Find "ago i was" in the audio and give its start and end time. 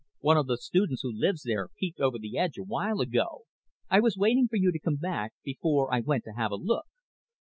3.01-4.17